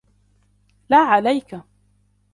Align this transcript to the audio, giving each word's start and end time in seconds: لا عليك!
لا 0.89 0.97
عليك! 0.97 1.55